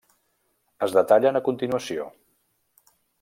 [0.87, 2.09] Es detallen a continuació.